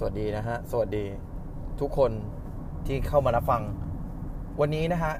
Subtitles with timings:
[0.00, 1.04] สวัสดีนะฮะ สวัสดี
[1.80, 2.10] ทุกคน
[2.86, 3.62] ที่เข้ามารับฟัง
[4.60, 5.12] วันนี้นะฮะ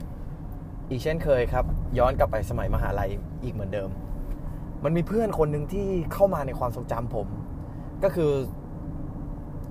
[0.89, 1.65] อีกเช่นเคยครับ
[1.99, 3.11] ย้อนกลับไปสมัยมหาลัย
[3.43, 3.91] อีกเหมือนเดิม
[4.85, 7.29] มันมีเพื่อนคนหนึ่งที่เข้ามาในความทรงจำผม
[8.05, 8.33] ก็คือ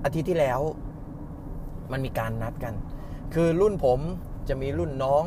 [0.03, 0.59] อาทิตย์ที่แล้ว
[1.91, 2.73] มันมีการนัดกัน
[3.33, 3.99] คือรุ่นผม
[4.49, 5.23] จะมีรุ่นน้อง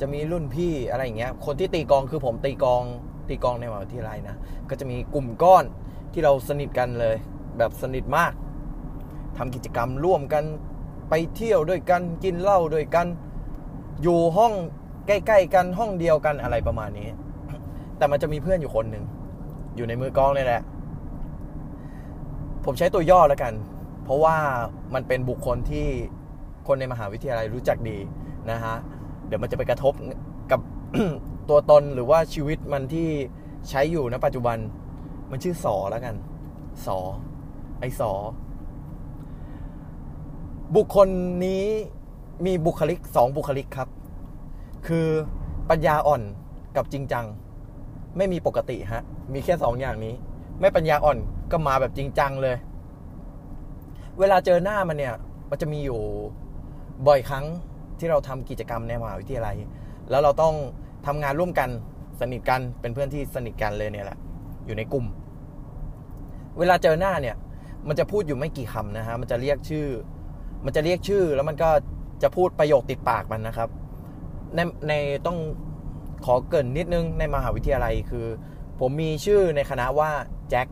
[0.00, 2.82] จะมีรุ่นพี่อะไรอย่างเงี้ย คนที่ตีกองคือผมตีกอง
[3.28, 4.36] ตีกองในมหาวิทยาลัยนะ
[4.70, 5.64] ก็จะมีกลุ่มก้อน
[6.12, 7.16] ที่เราสนิทกันเลย
[7.58, 8.34] แบบสนิทมาก
[9.40, 10.44] ทำกิจกรรมร่วมกัน
[11.10, 13.06] ไปเที่ยวด้วยกันกินเหล้าด้วยกัน
[14.02, 14.52] อยู่ห้อง
[15.06, 17.08] ใกล้ๆกันห้องเดียวกันอะไรประมาณนี้
[17.98, 19.04] แต่มันจะมีเพื่อนอยู่คนหนึ่ง
[19.76, 20.62] อยู่ในมือกล้องเลยแหละ
[22.64, 23.54] ผมใช้ตัวย่อแล้วกัน
[24.04, 24.36] เพราะว่า
[24.94, 25.86] มันเป็นบุคคลที่
[26.66, 27.98] คนในมหาวิทยาลัยรู้จักดี
[28.50, 28.76] นะฮะ
[29.26, 29.92] เดี๋ยวมันจะไปกระทบ
[30.52, 30.60] กับ
[31.48, 33.08] ตัวตนหรือว่าชีวิตมันที่
[33.68, 34.56] ใช้อยู่ณปัจจุบัน
[35.30, 36.14] มันชื่อสอแล้วกัน
[36.86, 36.98] สอ
[37.80, 38.12] ไอสอ
[40.76, 41.08] บุคคล
[41.44, 41.64] นี้
[42.46, 43.88] มีบุคลิกสองบุคลิกครับ
[44.86, 45.06] คือ
[45.70, 46.22] ปัญญาอ่อน
[46.76, 47.26] กับจริงจัง
[48.16, 50.14] ไม่มีปกติฮะ มีแค่สองอย่างนี้
[50.60, 51.18] ไม่ปัญญาอ่อน
[51.52, 52.56] ก็มาแบบจริงจังเลย
[54.18, 55.14] เวลาเจอหน้ามันเนี่ย
[55.50, 56.00] มันจะมีอยู่
[57.06, 57.44] บ่อยครั้ง
[57.98, 59.56] ที่เราทำกิจกรรมในมหาวิทยาลัย
[60.10, 60.54] แล้วเราต้อง
[61.06, 61.70] ทำงานร่วมกัน
[62.20, 64.18] สนิทกันเป็นเพื่อนที่สนิทกันเลยเนี่ยแหละ
[64.66, 65.06] อยู่ในกลุ่ม
[66.58, 67.36] เวลาเจอหน้าเนี่ย
[67.88, 69.86] มันจะพูดอยู่ไม่กี่คำนะฮะ มันจะเรียกชื่อ
[70.64, 71.70] มันจะเรียกชื่อแล้วมันก็
[72.22, 73.68] จะพูดประโยคติดปากมันนะครับ
[74.54, 74.92] ในใน
[75.26, 75.38] ต้อง
[76.24, 78.26] ขอเกินนิดนึงในมหาวิทยาลัยคือ
[78.80, 80.10] ผมมีชื่อในคณะว่า
[80.50, 80.66] แจ็ค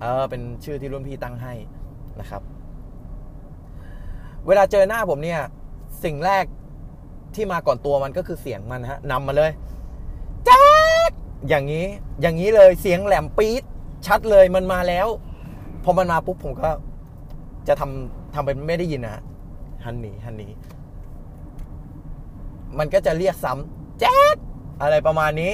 [0.00, 1.52] เออเป็นชื่อที่รุ่นพี่ตั้งให้
[2.20, 2.42] นะครับ
[4.46, 5.40] เวลาเจอหน้าผมเนี่ย
[6.04, 6.44] สิ่งแรก
[7.34, 9.50] ที่มาก่อนตัวมันก็คือเสียงมันฮะนำมาเลย
[10.46, 10.66] แจ็
[11.08, 11.10] ค
[11.48, 11.86] อย่างนี้
[12.20, 13.62] อย่างนี้เลยเสียงแหลมปี๊ด
[14.06, 15.06] ชัดเลยมันมาแล้ว
[15.84, 16.70] พอมันมาปุ๊บผมก็
[17.68, 19.22] จะทำ ทำเป็นไม่ได้ยินนะฮะ
[19.84, 20.52] ฮันนี่ฮันนี่
[22.78, 24.36] มันก็จะเรียกซ้ำแจ๊ด
[24.82, 25.52] อะไรประมาณนี้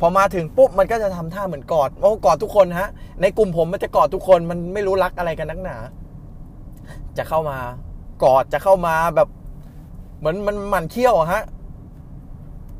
[0.00, 2.88] พอมาถึงปุ๊บมันก็จะทำท่าเหมือนกอดโอ้กอดทุกคนฮะ
[3.22, 5.76] ในกลุ่มผมมันจะกอดทุกคน มันไม่รู้รักอะไรกันนักหนา
[7.18, 7.58] จะเข้ามา
[8.24, 9.28] กอดจะเข้ามาแบบ
[10.18, 11.42] เหมือนมันหมั่นเขี้ยวฮะ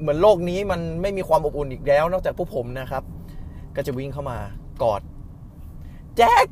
[0.01, 3.03] เหมือนโลกนี้มันไม่มีความอบอุ่นอีกแล้ว นอกจากพวกผมนะครับ
[3.77, 4.39] ก็จะวิ่งเข้ามา
[4.83, 5.01] กอด
[6.17, 6.47] แจ็ค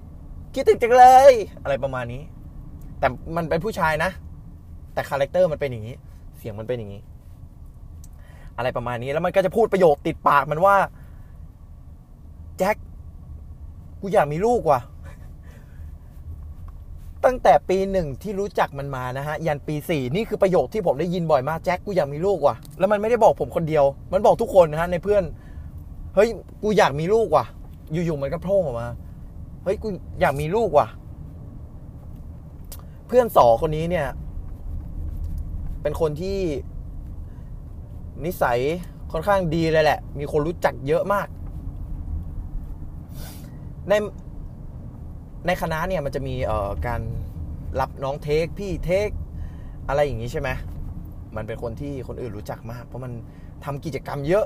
[0.59, 2.22] คิดถึงจังเลย อะไรประมาณนี้
[2.99, 4.11] แต่มันเป็นผู้ชายนะ
[4.94, 5.97] แต่ character มันเป็นอย่างนี้
[6.39, 7.03] เสียงมันเป็นอย่างนี้
[8.56, 10.77] อะไรประมาณนี้ แล้วมันก็จะพูดประโยคติดปากมันว่า
[12.59, 12.77] แจ็ค
[14.00, 14.81] กูอยากมีลูกว่ะ
[17.25, 25.22] ตั้งแต่ปีหนึ่งที่รู้จักมันมานะฮะ ยันปีสี่นี่คือประโยคที่ผมได้ยินบ่อยมาก แจ็ค กูอยากมีลูกว่ะ แล้วมันไม่ได้บอกผมคนเดียว มันบอกทุกคนนะฮะในเพื่อน
[26.15, 26.28] เฮ้ย
[26.62, 27.45] กูอยากมีลูกว่ะ
[27.93, 28.89] อยู่ๆมันก็โผล่ออกมา
[29.66, 29.88] เฮ้ยกู
[30.21, 30.88] อยากมีลูกว่ะ
[33.06, 34.06] เพื่อนสอคนนี้เนี่ย
[35.82, 36.38] เป็นคนที่
[38.25, 38.59] นิสัย
[39.12, 41.28] ค่อนข้างดีเลยแหละ มีคนรู้จักเยอะมาก
[43.88, 43.93] ใน
[45.47, 47.00] ในคณะเนี่ยมันจะมีเอ่อการ
[47.81, 49.09] รับน้องเทคพี่เทค
[49.88, 50.48] อะไรอย่างนี้ใช่ไหม
[51.37, 53.12] มันเป็นคนที่คนอื่นรู้จักมาก เพราะมัน
[53.65, 54.44] ทำกิจกรรมเยอะ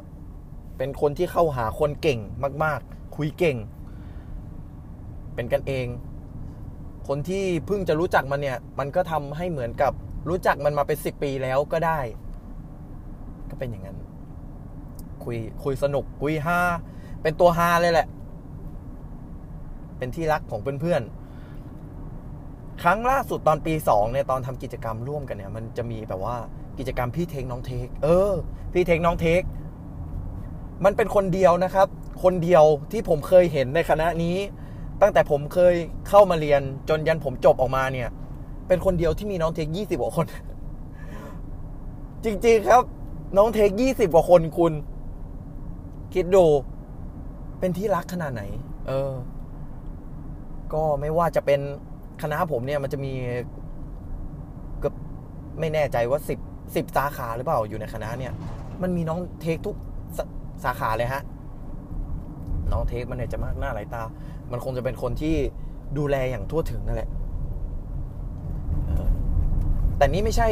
[0.78, 2.20] เป็นคนที่เข้าหาคนเก่ง
[2.64, 3.56] มาก ๆ คุยเก่ง
[5.34, 5.86] เป็นกันเอง
[7.08, 9.92] คนที่เพิ่งจะรู้จักมันเนี่ย มันก็ทำให้เหมือนกับ
[10.28, 12.00] รู้จักมันมาเป็นสิบปีแล้วก็ได้
[13.50, 13.98] ก็เป็นอย่างนั้น
[15.24, 16.58] คุยคุยสนุกคุยฮา
[17.22, 18.08] เป็นตัวฮาเลยแหละ
[19.98, 26.36] เป็นที่รักของเพื่อนๆ ครั้งล่าสุดตอนปีสองเนี่ยตอนทำกิจกรรมร่วมกันเนี่ย มันจะมีแบบว่า
[26.78, 28.32] กิจกรรมพี่เทคน้องเทค เออ
[28.72, 29.42] พี่เทคน้องเทค
[30.84, 31.88] มันเป็นคนเดียวนะครับ
[32.22, 34.36] คนเดียวที่ผมเคยเห็นในคณะนี้
[35.02, 35.74] ตั้งแต่ผมเคย
[36.08, 38.08] เข้ามาเรียนจนยันผมจบออกมาเนี่ย
[38.68, 40.26] เป็นคนเดียวที่มีน้องเทคยี่สิบกว่าคน
[42.24, 42.82] จริงๆครับ
[43.36, 44.72] น้องเทคยี่สิบกว่าคนคุณ
[46.14, 46.44] คิดดู
[47.58, 48.42] เป็นที่รักขนาดไหน
[48.88, 49.12] เออ
[50.72, 51.60] ก็ไม่ว่าจะเป็น
[52.22, 53.12] คณะผมเนี่ย มันจะมี
[54.80, 54.88] เก็
[55.58, 56.38] ไม่แน่ใจว่าสิบ
[56.76, 58.32] สิบสาขาหรือเปล่าอยู่ในคณะเนี่ย
[58.82, 59.76] มันมีน้องเทคทุก
[60.16, 60.18] ส
[60.64, 61.22] สาขาเลยฮะ
[62.72, 64.02] น้องเทคมันเนี่ยจะมากหน้าหลายตา
[64.50, 65.34] มันคงจะเป็นคนที่
[65.98, 67.10] ดูแลอย่างทั่วถึงนั่นแหละ
[69.96, 70.48] แต่นี่ไม่ใช่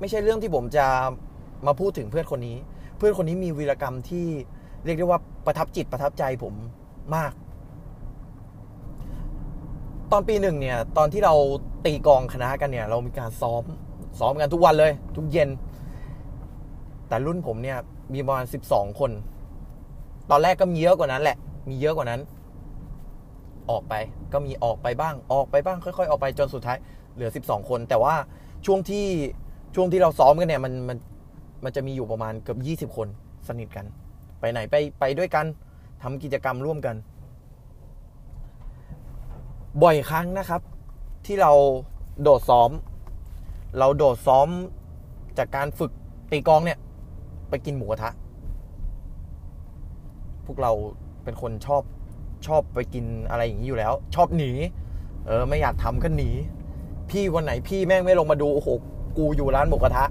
[0.00, 0.86] ไม่ใช่เรื่องที่ผมจะ
[1.66, 2.56] มาพูดถึงเพื่อนคนนี้
[2.98, 4.26] เพื่อนคนนี้มีวีรกรรมที่
[4.84, 6.54] เรียกได้ว่าประทับจิตประทับใจผม
[7.16, 7.32] มาก
[10.12, 11.34] ตอนปีหนึ่งเนี่ย ตอนที่เรา
[11.84, 13.62] ตีกองคณะกันเนี่ย เรามีการซ้อม
[14.18, 15.48] ซ้อมกันทุกวันเลย ทุกเย็น
[17.08, 17.78] แต่รุ่นผมเนี่ย
[18.12, 19.10] มีประมาณสิบสองคน
[20.30, 21.36] ตอนแรกก็มีเยอะกว่านั้นแหละ
[21.68, 22.20] มีเยอะกว่านั้น
[23.70, 23.94] ออกไป
[24.32, 26.78] ก็มีออกไปบ้าง ออกไปบ้าง ค่อยๆ ออกไปจนสุดท้าย
[27.14, 28.14] เหลือ 12 คน แต่ว่า
[28.66, 29.06] ช่วงที่
[29.74, 30.98] ช่วงที่เราซ้อมกันเนี่ยมันมัน
[31.64, 33.08] มันจะมีอยู่ประมาณเกือบ20 คน
[33.48, 33.86] สนิทกัน
[34.40, 35.46] ไปไหนไปไปด้วยกัน
[36.02, 36.96] ทำกิจกรรมร่วมกัน
[39.82, 40.60] บ่อยครั้งนะครับ
[41.26, 41.52] ที่เรา
[42.22, 42.70] โดดซ้อม
[43.78, 44.48] เราโดดซ้อม
[45.38, 45.92] จากการฝึก
[46.32, 46.78] ตีกองเนี่ย
[47.50, 48.10] ไปกินหมูกระทะ
[50.46, 50.72] พวกเรา
[51.26, 51.82] เป็นคนชอบ
[52.46, 54.52] ชอบไปกินอะไรอย่างนี้อยู่แล้ว ชอบหนี
[55.26, 56.30] เออ ไม่อยากทำก็หนี
[57.10, 58.68] พี่วันไหนพี่แม่งไม่ลงมาดูโอ้โห
[59.16, 60.04] กูอยู่ร้านหมูกระทะ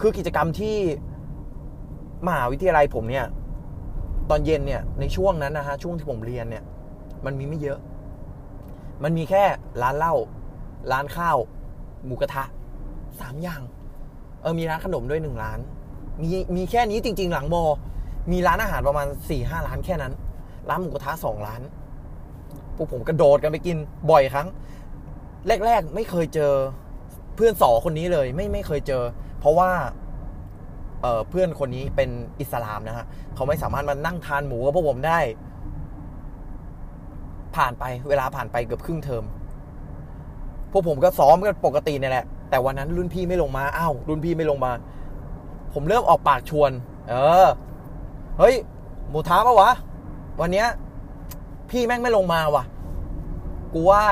[0.00, 0.76] คือกิจกรรมที่
[2.26, 3.26] มหาวิทยาลัยผมเนี่ย
[4.30, 6.64] ตอนเย็นเนี่ยในช่วงนั้นนะฮะช่วงที่ผมเรียนเนี่ย
[7.24, 7.78] มันมีไม่เยอะ
[9.02, 9.42] มันมีแค่
[9.82, 10.14] ร้านเหล้า
[10.92, 11.38] ร้านข้าว
[12.04, 12.44] หมูกระทะ
[13.20, 13.60] สามอย่าง
[14.42, 15.58] เออมีร้านขนมด้วยหนึ่งร้าน
[16.22, 17.62] มีมีแค่นี้จริง ๆ หลังมอ
[18.32, 20.12] มีร้านอาหารประมาณสี่ห้าร้านแค่นั้น
[20.70, 21.60] ร้านหมูกระทะสองร้าน
[22.76, 23.76] พวกผมกระโดดกันไปกิน
[24.10, 24.48] บ่อยครั้ง
[25.66, 26.52] แรกๆ ไม่เคยเจอ
[27.36, 29.02] เพื่อนสอคนนี้เลย ไม่ไม่เคยเจอ
[29.40, 29.70] เพราะว่า
[31.02, 35.18] เเพื่อนคนนี้เป็นอิสลามนะฮะเขาไม่สามารถมานั่งทานหมูกับพวกผมได้
[37.56, 39.24] ผ่านไปเวลาผ่านไปเกือบครึ่งเทอม
[40.72, 44.72] พวกผมก็ซ้อมกันปกติเนี่ยแหละ แต่วันนั้นรุ่นพี่ไม่ลงมาอ้าวรุ่นพี่ไม่ลงมา
[45.72, 46.70] ผมเริ่มออกปากชวน
[47.08, 47.14] เอ
[47.44, 47.48] อ
[48.38, 48.54] เฮ้ย
[49.08, 49.70] หมูท้าปะวะ
[50.40, 50.66] วันเนี้ย
[51.70, 52.64] พี่แม่งไม่ลงมาว่ะ
[53.74, 54.02] กูว่า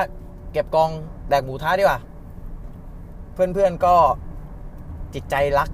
[0.51, 0.89] เก็บกอง
[1.29, 1.99] แดกหมูท้าดีกว่า
[3.33, 3.95] เพื่อนๆก็
[5.13, 5.69] จิตใจรัก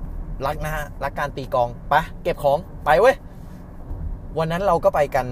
[0.45, 1.93] รักนะฮะรักการตีกองไป
[2.23, 3.15] เก็บของไปเว้ย
[4.37, 5.27] วันนั้นเราก็ไปกัน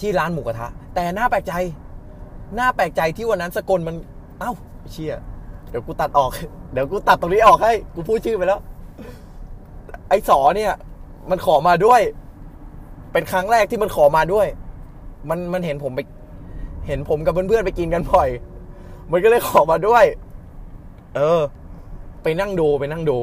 [0.00, 1.52] ที่ร้านหมูกระทะ แต่หน่าแปลกใจ
[2.54, 3.96] หน่าแปลกใจที่วันนั้นสกลมัน
[4.40, 4.52] เอ้า
[4.90, 5.14] เชี่ย
[5.70, 6.30] เดี๋ยวกูตัดออก
[6.72, 8.60] เดี๋ยวกูตัดตรงนี้ออกให้ กูพูดชื่อไปแล้ว
[10.08, 10.72] ไอ้สอเนี่ย
[11.30, 12.00] มันขอมาด้วย
[13.12, 14.46] เป็นครั้งแรกที่มันขอมาด้วย
[15.28, 16.00] มันมันเห็นผมไป
[16.86, 18.28] เห็นผมกับเพื่อนๆไปกินกันบ่อย
[19.10, 20.04] มันก็เลยขอมาด้วย
[21.16, 21.40] เออ
[22.22, 23.18] ไปนั่งดูไปนั่งดู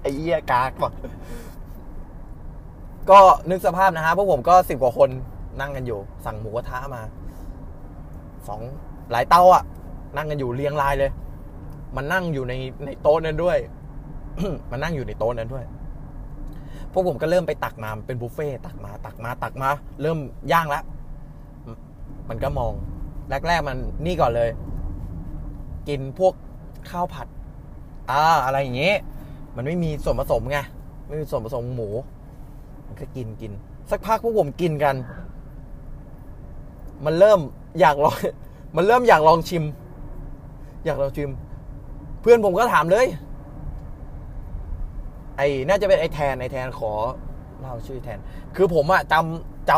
[0.00, 0.92] ไอ้เหี้ยกากว่ะ
[3.10, 5.10] ก็นึกสภาพนะฮะพวกผมก็สิบกว่าคน
[5.60, 7.02] นั่งกันอยู่ สั่งหมูกระทะมา
[8.48, 8.60] สอง
[9.10, 9.62] หลายเตาอะ
[10.16, 11.10] นั่งกันอยู่เรียงรายเลย
[11.96, 12.54] มันนั่งอยู่ใน
[12.84, 13.58] ในโต๊ะนั้นด้วย
[14.70, 15.64] มันนั่งอยู่ในโต๊ะนั้นด้วย
[16.92, 19.68] พวกผมก็เริ่มไปตักมาเป็นบุฟเฟ่ตักมา ตักมา ตักมา
[20.02, 20.18] เริ่ม
[20.52, 20.84] ย่างแล้ว
[22.28, 22.72] มันก็มอง
[23.48, 24.50] แรก ๆ มันนี่ก่อนเลย
[25.88, 26.34] กินพวก
[26.90, 27.26] ข้าวผัด
[28.10, 28.96] อ่าอะไรอย่างเงี้ย
[29.56, 30.58] มันไม่มีส่วนผสมไง
[31.08, 31.88] ไม่มีส่วนผสมหมู
[32.86, 33.52] มันก็กินกิน
[33.90, 34.96] สักพักพวกผมกินกัน
[37.04, 37.40] มันเริ่ม
[37.80, 38.16] อยากลอง
[38.76, 39.64] มันเริ่มอยากลองชิม
[40.84, 41.30] อยากลองชิม
[42.20, 43.06] เพื่อนผมก็ถามเลย
[45.36, 46.92] ไอ้น่าจะเป็นไอ้แทนไอ้แทนขอ
[47.60, 48.18] เล่าชื่อแทน
[48.56, 49.72] คือผมอะจำจ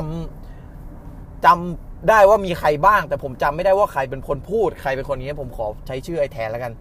[0.69, 6.73] ำจำได้ว่ามีใครบ้าง แต่ผมจำไม่ได้ว่าใครเป็นคนพูดใครเป็นคนนี้ผมขอใช้ชื่อไอ้แทนแล้วกัน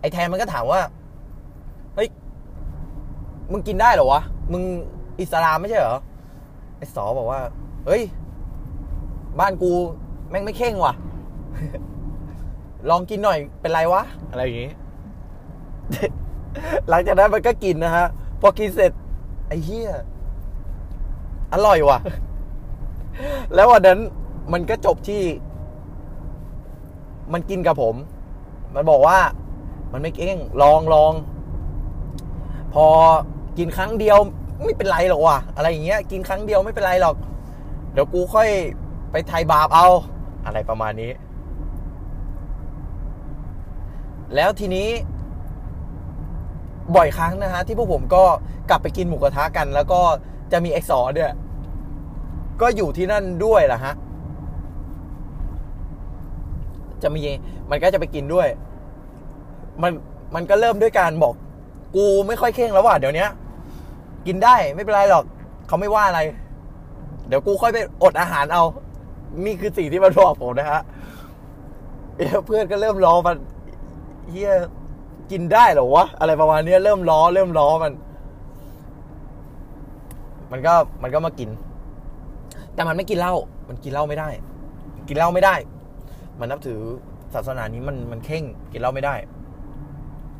[0.00, 0.80] ไอ้แทนมันก็ถามว่า
[1.94, 2.08] เฮ้ย
[3.52, 4.22] มึงกินได้เหรอวะ
[4.52, 4.62] มึง
[5.20, 5.98] อิสลามไม่ใช่เหรอ
[6.78, 7.40] ไอ้สอบอกว่า
[7.86, 8.02] เฮ้ย
[9.40, 9.72] บ้านกู
[10.30, 10.94] แม่งไม่เข่งว่ะ
[12.90, 14.70] ลองกินหน่อยเป็นไรวะ อะไรอย่างงี้
[16.88, 18.06] หลังจากนั้นมันก็กินนะฮะ
[18.40, 18.92] พอกินเสร็จ
[19.48, 19.90] ไอ้เหี้ย
[21.52, 21.98] อร่อยว่ะ
[23.54, 24.00] แล้ววันนั้น
[24.52, 25.22] มันก็จบที่
[27.32, 27.94] มันกินกับผม
[28.74, 29.18] มันบอกว่า
[29.92, 31.12] มันไม่เก่งลองลอง
[32.74, 32.86] พอ
[33.58, 34.18] กินครั้งเดียว
[34.64, 37.16] ไม่เป็นไรหรอกว่ะ อะไรอย่างเงี้ย กินครั้งเดียวไม่เป็นไรหรอก
[37.92, 38.48] เดี๋ยวกูค่อย
[39.10, 39.86] ไปไทยบาปเอา
[40.44, 41.10] อะไรประมาณนี้
[44.34, 44.88] แล้วทีนี้
[46.96, 48.24] บ่อยครั้งนะฮะที่พวกผมก็
[48.70, 50.00] กลับไปกินหมูกระทะกัน แล้วก็
[50.52, 51.32] จะมีเอ็กซอร์ด้วย
[52.60, 53.94] ก็อยู่ที่นั่นด้วยล่ะฮะ
[57.02, 57.22] จะมี
[57.70, 58.48] มันก็จะไปกินด้วย
[59.82, 59.92] มัน
[60.34, 61.34] มันก็เริ่มด้วยการบอก
[61.96, 63.26] กูไม่ค่อยเข่งแล้วว่ะเดี๋ยวนี้
[64.26, 65.24] กินได้ไม่เป็นไรหรอก
[65.68, 66.20] เขาไม่ว่าอะไร
[67.28, 68.62] เดี๋ยวกูค่อยไปอดอาหารเอา
[69.44, 70.80] นี่คือสิ่งที่มันบอกผมนะฮะ
[72.46, 73.36] เพื่อนก็เริ่มรอมัน
[74.30, 74.52] เฮีย
[75.30, 77.92] กินได้เหรอวะอะไรประมาณนี้เริ่มล้อ เริ่มล้อมัน
[80.52, 81.50] มันก็มันก็มากิน
[82.74, 83.34] แต่มันไม่กินเหล้า
[83.68, 84.28] มันกินเหล้าไม่ได้
[85.08, 85.54] กินเหล้าไม่ได้
[86.38, 86.80] มันนับถือ
[87.34, 89.14] ศาสนานี้มันมันเข่ง กินเหล้าไม่ได้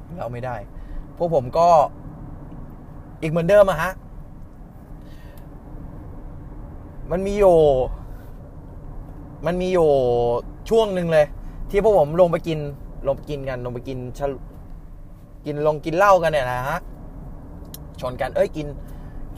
[0.07, 0.57] กินเหล้าไม่ได้
[1.16, 1.68] พวกผมก็
[3.23, 3.92] อีกเหมือนเดิมอะฮะ
[7.11, 7.57] มันมีอยู่
[9.47, 9.88] มันมีอยู่
[10.71, 11.26] ช่วงหนึ่งเลย
[11.71, 12.59] ที่พวกผมลงไปกิน
[13.07, 14.26] ลงไปกินกัน ลงไปกินชะ
[15.49, 16.78] กินลงกินเหล้ากันเนี่ยนะฮะ
[18.00, 18.67] ชนกันเอ้ยกิน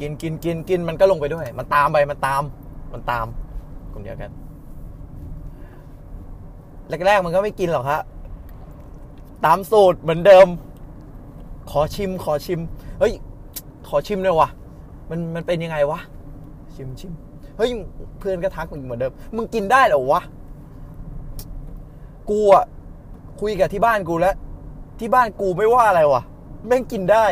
[0.01, 2.43] กินกินกินกินมันก็ลงไปด้วย มันตามไปมันตาม
[2.93, 3.27] มันตาม
[3.93, 4.31] กลุ่มเดียวกัน
[7.07, 8.01] แรกๆมันก็ไม่กินหรอกฮะ
[9.45, 10.47] ตามสูตรเหมือนเดิม
[11.71, 12.61] ขอชิม ขอชิม
[13.01, 13.13] เฮ้ย
[13.89, 14.49] ขอชิมเลยวะ
[15.11, 16.01] มันมันเป็นยังไงวะ
[16.75, 17.13] ชิมชิม
[17.57, 17.71] เฮ้ย
[18.19, 20.23] เพื่อนก็ทักมึงเหมือนเดิม มึงกินได้เหรอวะ
[22.31, 22.65] กูอะ
[23.41, 24.35] คุยกับที่บ้านกูแล้ว
[25.01, 26.23] ที่บ้านกูไม่ว่าอะไรวะ
[26.67, 27.27] แม่งกินได้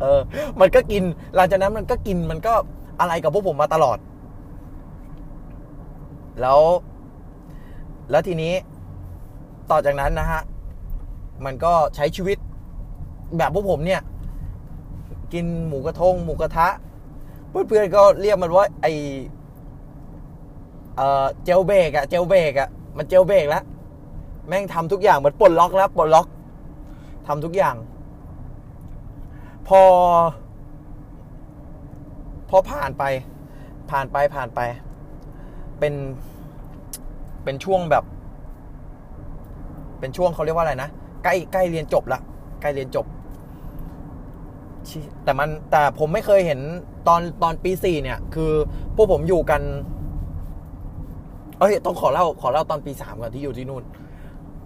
[0.00, 0.20] เออ
[0.60, 1.02] มันก็กิน
[1.34, 2.54] หลังจากนั้นมันก็กินมันก็
[3.00, 3.98] อะไรกับพวกผมมาตลอด
[6.40, 6.60] แล้ว
[8.10, 8.54] แล้วทีนี้
[9.70, 10.42] ต่อจากนั้นนะฮะ
[11.44, 12.38] มันก็ใช้ชีวิต
[13.38, 14.00] แบบพวกผมเนี่ย
[15.32, 16.68] กินหมูกระทง หมูกระทะ
[17.50, 18.86] เพื่อนๆก็เรียกมันว่า ไอ
[20.96, 23.64] เออเจลเบกอะเจลเบกอะมันเจลเบกแล้ว
[24.48, 26.26] แม่งทำทุกอย่างเหมือนปลดล็อกแล้วปลดล็อก
[27.32, 27.76] ทำทุกอย่าง
[29.68, 29.82] พอ
[32.50, 33.04] พอผ่านไป
[33.90, 34.60] ผ่านไปผ่านไป
[35.78, 35.94] เป็น
[37.44, 38.04] เป็นช่วงแบบ
[40.00, 40.90] เป็นช่วงเขาเรียกว่าอะไรนะ
[41.24, 42.20] ใกล้ใกล้เรียนจบละ
[42.60, 43.06] ใกล้เรียนจบ
[45.24, 46.60] แต่มันแต่ผมไม่เคยเห็น
[47.08, 48.52] ตอนตอนปีสี่เนี่ย คือ
[48.96, 49.62] พวกผมอยู่กัน
[51.58, 53.84] เอ้ยต้องขอเล่าขอเล่าตอนปีสามก่อนที่อยู่ที่นู่น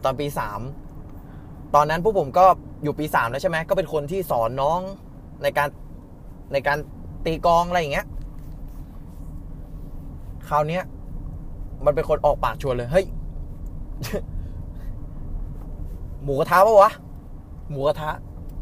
[0.04, 0.61] ตอนปีสาม
[1.75, 2.47] ตอนนั้นพวกผมก็
[2.83, 4.81] อยู่ปีสามแล้วใช่ไหมก็เป็นคนที่สอนน้อง
[5.43, 5.69] ในการ
[6.52, 6.78] ในการ
[7.25, 8.07] ตีกองอะไรอย่างเงี้ย
[10.49, 10.83] คราวเนี้ย
[11.85, 13.07] มันเป็นคนออกปากชวนเลยเฮ้ย
[16.23, 16.90] หมูกระทะปะวะ
[17.71, 18.11] หมูกระทะ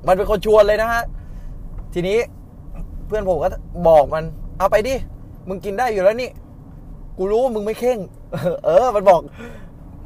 [0.07, 1.03] มันเป็นคนชวนเลยนะฮะ
[1.95, 2.19] ทีนี้
[3.07, 3.49] เพื่อนผมก็
[3.89, 4.25] บอกมัน
[4.59, 4.95] เอาไปดิ
[5.49, 6.31] มึงกินได้อยู่แล้วนี่
[7.17, 7.99] กูรู้ว่ามึงไม่เข่ง
[8.65, 9.21] เออ มันบอก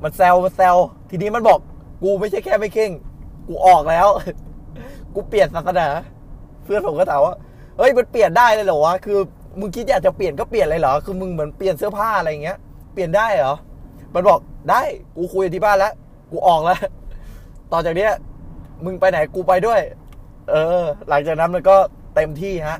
[0.02, 0.76] มันแซวมันแซว
[1.10, 1.58] ทีนี้มันบอก
[2.02, 2.90] กูไม่ใช่แค่ไม่เข่ง
[3.48, 4.06] กูออกแล้ว
[5.14, 5.88] กูเปลี่ยนศาสนา
[6.64, 7.34] เพื่อนผมก็ถามว่า
[7.78, 9.18] เฮ้ยมันเปลี่ยนได้เลยเหรอวะ คือ
[9.60, 12.58] มึงคิดอยากจะเปลี่ยนก็เปลี่ยนเลยเหรอ คือมึงเหมือนเปลี่ยนเสื้อผ้าอะไรอย่างเงี้ย
[12.92, 13.54] เปลี่ยนได้เหรอ
[14.14, 14.80] มันบอกได้
[15.16, 15.92] กูคุยที่บ้านแล้ว
[16.30, 16.80] กูออกแล้ว
[17.72, 18.12] ต่อจากเนี้ย
[18.84, 19.80] มึงไปไหนกูไปด้วย
[20.50, 21.76] เออ หลังจากนั้นมันก็
[22.14, 22.78] เต็มที่ฮะ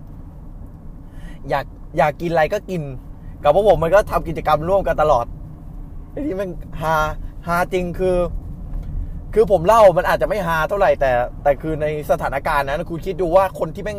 [1.49, 1.65] อยาก
[1.99, 2.83] อยากกินอะไรก็กิน
[3.43, 5.27] กับพวกผมมันก็ทำกิจกรรมร่วมกันตลอด
[6.11, 6.49] ไอ้ที่มัน
[6.81, 6.95] ฮา
[7.47, 8.17] ฮาจริงคือ
[9.39, 11.11] คือผมเล่ามันอาจจะไม่ฮาเท่าไหร่แต่
[11.43, 13.99] แต่คือในสถานการณ์นั้นคุณคิดดูว่าคนที่แม่ง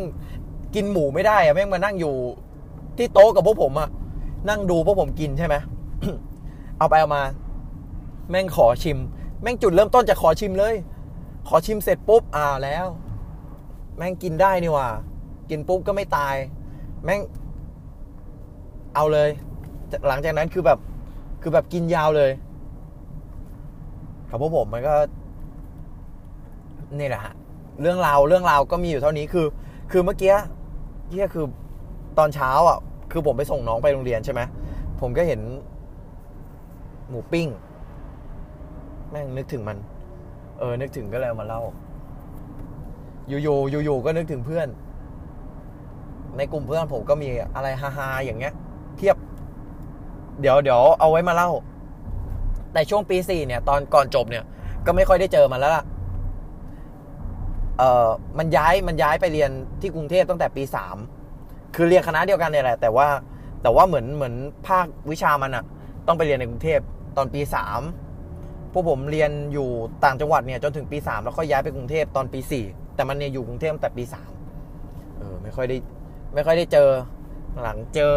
[0.74, 2.14] กินหมูไม่ได้อะแม่งมานั่งอยู่
[2.98, 3.88] ที่โต๊ะกับพวกผมอะ
[4.48, 5.56] นั่งดูพวกผมกินใช่ไหม
[6.78, 7.22] เอาไปเอามา
[8.30, 8.98] แม่งขอชิม
[9.42, 10.74] แม่งจุดเริ่มต้นจากขอชิมเลย
[11.48, 12.86] ขอชิมเสร็จปุ๊บอ่าแล้ว
[13.96, 14.88] แม่งกินได้นี่ว่า
[15.50, 16.34] กินปุ๊บก็ไม่ตาย
[17.04, 17.20] แม่ง
[18.94, 19.30] เอาเลย
[20.08, 20.78] หลังจากนั้นคือแบบ
[21.42, 22.30] คือแบบกินยาวเลย
[24.30, 24.94] กับพวกผมมันก็
[26.98, 27.34] นี่แหละฮะ
[27.80, 29.46] เรื่องราวเรื่องราวก็มีอยู่เท่านี้คือ
[29.90, 30.34] คือเมื่อกี้
[31.08, 31.46] เที่คือ
[32.18, 32.78] ตอนเช้าอะ
[33.12, 34.40] คือผมไปส่งน้องไปโรงเรียนใช่ไหม
[35.00, 35.40] ผมก็เห็น
[37.08, 37.48] หมูปิ้ง
[39.10, 39.78] แม่งนึกถึงมัน
[40.58, 41.62] เออ นึกถึงก็เลยมาเล่า
[43.28, 44.68] อยู่ๆอยู่ๆก็นึกถึงเพื่อน
[46.36, 48.54] ในกลุ่มเพื่อนผมก็มีอะไรฮาๆอย่างเงี้ย
[48.96, 49.16] เทียบ
[50.40, 51.50] เดี๋ยวเดี๋ยวเอาไว้มาเล่า
[52.72, 54.44] แต่ช่วงปีสี่เนี่ย ตอนก่อนจบเนี่ย
[54.86, 55.84] ก็ไม่ค่อยได้เจอมันแล้วล่ะ
[57.78, 58.08] เออ
[58.38, 60.96] มันย้ายมันย้ายไปเรียนที่กรุงเทพตั้งแต่ปีสาม
[61.74, 63.08] คือเรียนคณะเดียวกันเนี่ยแหละ แต่ว่า
[63.62, 64.34] แต่ว่าเหมือนเหมือน
[64.68, 65.64] ภาควิชามันอะ
[66.06, 66.80] ต้องไปเรียนในกรุงเทพ
[67.16, 67.80] ตอนปีสาม
[68.72, 69.68] พวกผมเรียนอยู่
[70.04, 74.30] ต่างจังหวัดเนี่ยจนถึงปีสามแล้วก็ย้ายไปกรุงเทพตอนปีสี่แต่มันเนี่ยอยู่กรุงเทพตั้งแต่ปีสาม
[75.18, 75.76] เออไม่ค่อยได้
[76.34, 76.88] ไม่ค่อยได้เจอ
[77.62, 78.14] หลังเจอ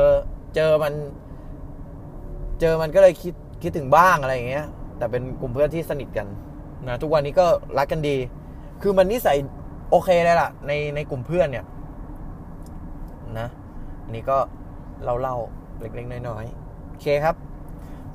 [0.55, 0.93] เจอมัน
[2.59, 4.65] เจอมันก็เลยคิดคิดถึงบ้างอะไรอย่างเงี้ย
[4.97, 6.27] แต่เป็นกลุ่มเพื่อนที่สนิทกัน
[6.87, 7.45] นะทุกวันนี้ก็
[7.77, 8.15] รักกันดี
[8.81, 9.37] คือมันนิสัย
[9.89, 11.65] โอเคเลยล่ะ ในในกลุ่มเพื่อนเนี่ย
[13.39, 13.47] นะ
[14.13, 14.37] นี่ก็
[15.05, 15.35] เราเล่า
[15.81, 17.35] เล็กๆน้อยๆโอเคครับ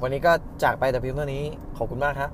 [0.02, 0.32] วันนี้ก็
[0.62, 1.42] จากไปแต่เพียงเท่านี้
[1.76, 2.30] ขอบคุณมากครับ